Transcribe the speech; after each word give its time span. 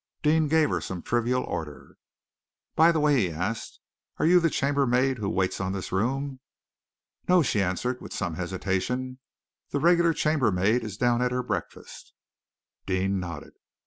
Deane 0.23 0.47
gave 0.47 0.69
her 0.71 0.81
some 0.81 1.03
trivial 1.03 1.43
order. 1.43 1.95
"By 2.75 2.91
the 2.91 2.99
way," 2.99 3.17
he 3.17 3.29
asked, 3.31 3.79
"are 4.17 4.25
you 4.25 4.39
the 4.39 4.49
chambermaid 4.49 5.19
who 5.19 5.29
waits 5.29 5.61
on 5.61 5.73
this 5.73 5.91
room?" 5.91 6.39
"No!" 7.29 7.43
she 7.43 7.61
answered, 7.61 8.01
with 8.01 8.11
some 8.11 8.33
hesitation. 8.33 9.19
"The 9.69 9.79
regular 9.79 10.15
chambermaid 10.15 10.83
is 10.83 10.97
down 10.97 11.21
at 11.21 11.31
her 11.31 11.43
breakfast." 11.43 12.13
Deane 12.87 13.19
nodded. 13.19 13.53